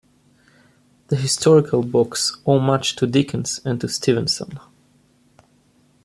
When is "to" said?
2.95-3.05, 3.81-3.87